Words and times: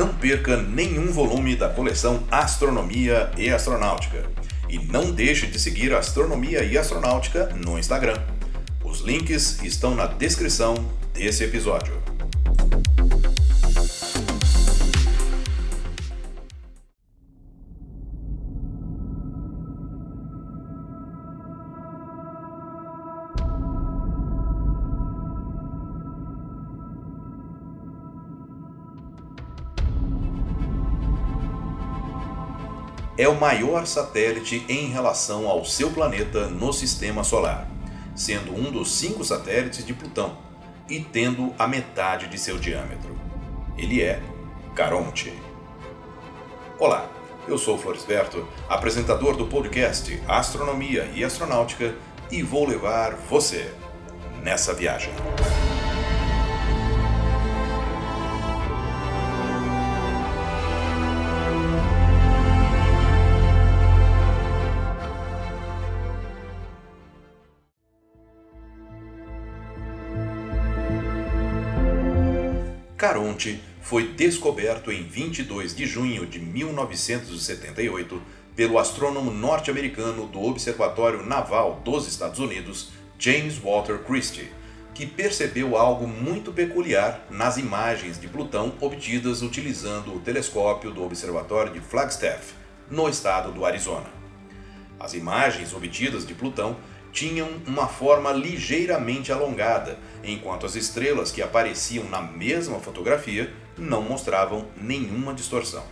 Não 0.00 0.14
perca 0.14 0.56
nenhum 0.56 1.12
volume 1.12 1.54
da 1.54 1.68
coleção 1.68 2.26
Astronomia 2.30 3.30
e 3.36 3.50
Astronáutica. 3.50 4.24
E 4.66 4.78
não 4.78 5.12
deixe 5.12 5.46
de 5.46 5.60
seguir 5.60 5.92
Astronomia 5.92 6.64
e 6.64 6.78
Astronáutica 6.78 7.54
no 7.54 7.78
Instagram. 7.78 8.16
Os 8.82 9.00
links 9.02 9.62
estão 9.62 9.94
na 9.94 10.06
descrição 10.06 10.74
desse 11.12 11.44
episódio. 11.44 12.09
É 33.16 33.28
o 33.28 33.38
maior 33.38 33.86
satélite 33.86 34.64
em 34.68 34.88
relação 34.88 35.48
ao 35.48 35.64
seu 35.64 35.90
planeta 35.90 36.46
no 36.46 36.72
sistema 36.72 37.24
solar, 37.24 37.68
sendo 38.14 38.54
um 38.54 38.70
dos 38.70 38.92
cinco 38.92 39.24
satélites 39.24 39.84
de 39.84 39.92
Plutão 39.92 40.38
e 40.88 41.00
tendo 41.00 41.54
a 41.58 41.66
metade 41.66 42.28
de 42.28 42.38
seu 42.38 42.58
diâmetro. 42.58 43.18
Ele 43.76 44.02
é 44.02 44.20
Caronte. 44.74 45.32
Olá, 46.78 47.08
eu 47.46 47.58
sou 47.58 47.76
Florisberto, 47.76 48.46
apresentador 48.68 49.36
do 49.36 49.46
podcast 49.46 50.22
Astronomia 50.26 51.10
e 51.14 51.24
Astronáutica, 51.24 51.94
e 52.30 52.42
vou 52.42 52.66
levar 52.66 53.14
você 53.14 53.72
nessa 54.42 54.72
viagem. 54.72 55.12
Caronte 73.00 73.62
foi 73.80 74.08
descoberto 74.08 74.92
em 74.92 75.02
22 75.02 75.74
de 75.74 75.86
junho 75.86 76.26
de 76.26 76.38
1978 76.38 78.20
pelo 78.54 78.78
astrônomo 78.78 79.30
norte-americano 79.30 80.26
do 80.26 80.42
Observatório 80.42 81.24
Naval 81.24 81.80
dos 81.82 82.06
Estados 82.06 82.38
Unidos, 82.38 82.90
James 83.18 83.56
Walter 83.56 84.00
Christie, 84.00 84.52
que 84.92 85.06
percebeu 85.06 85.78
algo 85.78 86.06
muito 86.06 86.52
peculiar 86.52 87.26
nas 87.30 87.56
imagens 87.56 88.20
de 88.20 88.28
Plutão 88.28 88.74
obtidas 88.82 89.40
utilizando 89.40 90.14
o 90.14 90.20
telescópio 90.20 90.90
do 90.90 91.02
Observatório 91.02 91.72
de 91.72 91.80
Flagstaff, 91.80 92.52
no 92.90 93.08
estado 93.08 93.50
do 93.50 93.64
Arizona. 93.64 94.10
As 94.98 95.14
imagens 95.14 95.72
obtidas 95.72 96.26
de 96.26 96.34
Plutão 96.34 96.76
tinham 97.12 97.48
uma 97.66 97.86
forma 97.86 98.32
ligeiramente 98.32 99.32
alongada, 99.32 99.98
enquanto 100.22 100.66
as 100.66 100.76
estrelas 100.76 101.30
que 101.30 101.42
apareciam 101.42 102.04
na 102.08 102.20
mesma 102.20 102.78
fotografia 102.78 103.52
não 103.76 104.02
mostravam 104.02 104.66
nenhuma 104.76 105.34
distorção. 105.34 105.84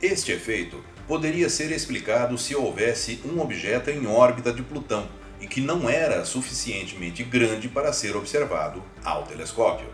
Este 0.00 0.32
efeito 0.32 0.82
poderia 1.06 1.50
ser 1.50 1.72
explicado 1.72 2.38
se 2.38 2.54
houvesse 2.54 3.20
um 3.24 3.40
objeto 3.40 3.90
em 3.90 4.06
órbita 4.06 4.52
de 4.52 4.62
Plutão 4.62 5.08
e 5.40 5.46
que 5.46 5.60
não 5.60 5.88
era 5.88 6.24
suficientemente 6.24 7.24
grande 7.24 7.68
para 7.68 7.92
ser 7.92 8.16
observado 8.16 8.82
ao 9.04 9.24
telescópio. 9.24 9.88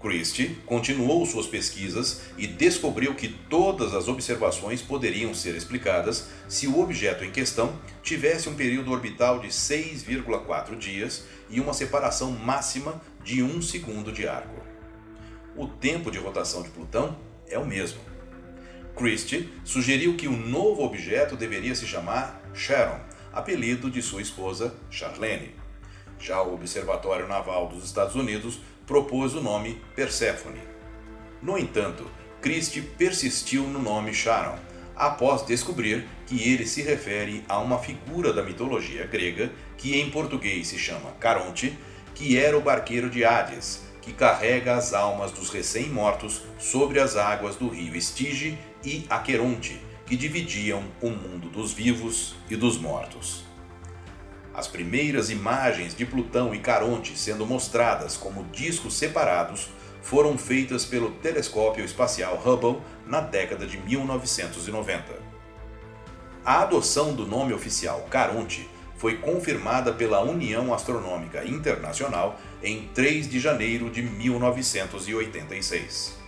Christie 0.00 0.56
continuou 0.64 1.26
suas 1.26 1.46
pesquisas 1.46 2.22
e 2.38 2.46
descobriu 2.46 3.14
que 3.14 3.28
todas 3.28 3.94
as 3.94 4.08
observações 4.08 4.80
poderiam 4.80 5.34
ser 5.34 5.54
explicadas 5.54 6.28
se 6.48 6.66
o 6.66 6.80
objeto 6.80 7.22
em 7.22 7.30
questão 7.30 7.78
tivesse 8.02 8.48
um 8.48 8.54
período 8.54 8.90
orbital 8.90 9.40
de 9.40 9.48
6,4 9.48 10.76
dias 10.78 11.24
e 11.50 11.60
uma 11.60 11.74
separação 11.74 12.30
máxima 12.32 13.00
de 13.22 13.42
um 13.42 13.60
segundo 13.60 14.10
de 14.10 14.26
arco. 14.26 14.62
O 15.54 15.66
tempo 15.66 16.10
de 16.10 16.18
rotação 16.18 16.62
de 16.62 16.70
Plutão 16.70 17.18
é 17.46 17.58
o 17.58 17.66
mesmo. 17.66 18.00
Christie 18.96 19.52
sugeriu 19.64 20.16
que 20.16 20.26
o 20.26 20.36
novo 20.36 20.82
objeto 20.82 21.36
deveria 21.36 21.74
se 21.74 21.86
chamar 21.86 22.40
Sharon, 22.54 23.00
apelido 23.32 23.90
de 23.90 24.00
sua 24.00 24.22
esposa 24.22 24.74
Charlene. 24.90 25.54
Já 26.18 26.42
o 26.42 26.54
Observatório 26.54 27.28
Naval 27.28 27.68
dos 27.68 27.84
Estados 27.84 28.14
Unidos 28.14 28.60
propôs 28.90 29.36
o 29.36 29.40
nome 29.40 29.80
Perséfone. 29.94 30.58
No 31.40 31.56
entanto, 31.56 32.10
Christie 32.42 32.82
persistiu 32.82 33.62
no 33.62 33.78
nome 33.78 34.12
Charon, 34.12 34.58
após 34.96 35.46
descobrir 35.46 36.08
que 36.26 36.42
ele 36.50 36.66
se 36.66 36.82
refere 36.82 37.44
a 37.48 37.60
uma 37.60 37.78
figura 37.78 38.32
da 38.32 38.42
mitologia 38.42 39.06
grega 39.06 39.52
que 39.78 40.00
em 40.00 40.10
português 40.10 40.66
se 40.66 40.76
chama 40.76 41.12
Caronte, 41.20 41.78
que 42.16 42.36
era 42.36 42.58
o 42.58 42.60
barqueiro 42.60 43.08
de 43.08 43.24
Hades, 43.24 43.84
que 44.02 44.12
carrega 44.12 44.74
as 44.74 44.92
almas 44.92 45.30
dos 45.30 45.50
recém-mortos 45.50 46.42
sobre 46.58 46.98
as 46.98 47.16
águas 47.16 47.54
do 47.54 47.68
rio 47.68 47.94
Estige 47.94 48.58
e 48.84 49.06
Aqueronte, 49.08 49.80
que 50.04 50.16
dividiam 50.16 50.82
o 51.00 51.10
mundo 51.10 51.48
dos 51.48 51.72
vivos 51.72 52.34
e 52.50 52.56
dos 52.56 52.76
mortos. 52.76 53.49
As 54.60 54.68
primeiras 54.68 55.30
imagens 55.30 55.96
de 55.96 56.04
Plutão 56.04 56.54
e 56.54 56.58
Caronte 56.58 57.18
sendo 57.18 57.46
mostradas 57.46 58.18
como 58.18 58.44
discos 58.52 58.92
separados 58.92 59.70
foram 60.02 60.36
feitas 60.36 60.84
pelo 60.84 61.12
telescópio 61.12 61.82
espacial 61.82 62.38
Hubble 62.44 62.82
na 63.06 63.22
década 63.22 63.66
de 63.66 63.78
1990. 63.78 65.14
A 66.44 66.60
adoção 66.60 67.14
do 67.14 67.26
nome 67.26 67.54
oficial 67.54 68.06
Caronte 68.10 68.68
foi 68.98 69.16
confirmada 69.16 69.94
pela 69.94 70.20
União 70.20 70.74
Astronômica 70.74 71.42
Internacional 71.42 72.38
em 72.62 72.86
3 72.88 73.30
de 73.30 73.40
janeiro 73.40 73.88
de 73.88 74.02
1986. 74.02 76.18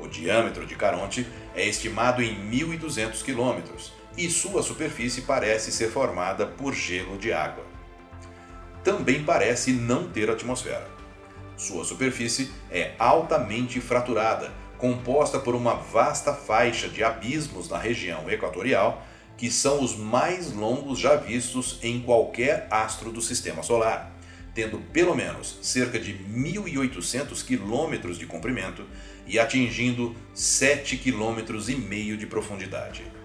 O 0.00 0.08
diâmetro 0.08 0.64
de 0.64 0.74
Caronte 0.74 1.26
é 1.54 1.68
estimado 1.68 2.22
em 2.22 2.34
1.200 2.50 3.22
quilômetros 3.22 4.00
e 4.16 4.28
sua 4.30 4.62
superfície 4.62 5.22
parece 5.22 5.72
ser 5.72 5.88
formada 5.88 6.46
por 6.46 6.74
gelo 6.74 7.16
de 7.16 7.32
água. 7.32 7.64
Também 8.84 9.22
parece 9.22 9.72
não 9.72 10.08
ter 10.08 10.28
atmosfera. 10.28 10.90
Sua 11.56 11.84
superfície 11.84 12.50
é 12.70 12.92
altamente 12.98 13.80
fraturada, 13.80 14.50
composta 14.76 15.38
por 15.38 15.54
uma 15.54 15.74
vasta 15.74 16.34
faixa 16.34 16.88
de 16.88 17.04
abismos 17.04 17.68
na 17.68 17.78
região 17.78 18.28
equatorial, 18.28 19.06
que 19.36 19.50
são 19.50 19.82
os 19.82 19.96
mais 19.96 20.52
longos 20.52 20.98
já 20.98 21.14
vistos 21.14 21.78
em 21.82 22.00
qualquer 22.00 22.66
astro 22.70 23.12
do 23.12 23.20
sistema 23.20 23.62
solar, 23.62 24.12
tendo 24.54 24.78
pelo 24.92 25.14
menos 25.14 25.58
cerca 25.62 25.98
de 25.98 26.14
1.800 26.14 27.44
quilômetros 27.44 28.18
de 28.18 28.26
comprimento 28.26 28.84
e 29.26 29.38
atingindo 29.38 30.16
7,5 30.34 30.98
km 31.00 32.16
de 32.18 32.26
profundidade. 32.26 33.21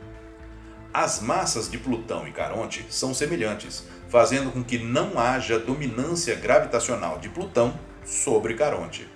As 1.00 1.22
massas 1.22 1.70
de 1.70 1.78
Plutão 1.78 2.28
e 2.28 2.32
Caronte 2.32 2.84
são 2.90 3.14
semelhantes, 3.14 3.84
fazendo 4.10 4.52
com 4.52 4.64
que 4.64 4.80
não 4.80 5.20
haja 5.20 5.60
dominância 5.60 6.34
gravitacional 6.34 7.20
de 7.20 7.30
Plutão 7.30 7.80
sobre 8.04 8.56
Caronte. 8.56 9.08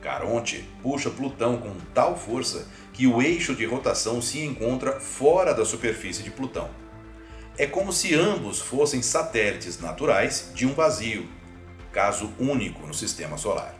Caronte 0.00 0.66
puxa 0.82 1.10
Plutão 1.10 1.58
com 1.58 1.74
tal 1.92 2.16
força 2.16 2.66
que 2.94 3.06
o 3.06 3.20
eixo 3.20 3.54
de 3.54 3.66
rotação 3.66 4.22
se 4.22 4.40
encontra 4.42 5.00
fora 5.00 5.52
da 5.52 5.66
superfície 5.66 6.22
de 6.22 6.30
Plutão. 6.30 6.70
É 7.58 7.66
como 7.66 7.92
se 7.92 8.14
ambos 8.14 8.62
fossem 8.62 9.02
satélites 9.02 9.78
naturais 9.78 10.50
de 10.54 10.64
um 10.64 10.72
vazio, 10.72 11.28
caso 11.92 12.32
único 12.38 12.86
no 12.86 12.94
sistema 12.94 13.36
solar. 13.36 13.74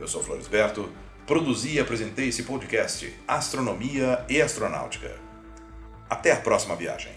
Eu 0.00 0.08
sou 0.08 0.22
Florisberto 0.22 0.88
Produzi 1.26 1.74
e 1.74 1.80
apresentei 1.80 2.28
esse 2.28 2.42
podcast 2.42 3.14
Astronomia 3.28 4.24
e 4.28 4.42
Astronáutica. 4.42 5.14
Até 6.10 6.32
a 6.32 6.36
próxima 6.36 6.74
viagem. 6.74 7.12